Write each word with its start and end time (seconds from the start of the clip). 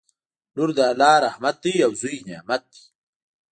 لور 0.55 0.69
د 0.77 0.79
الله 0.91 1.13
رحمت 1.25 1.55
دی 1.63 1.73
او 1.85 1.91
زوی 2.01 2.17
نعمت 2.27 2.61
دی 2.71 2.83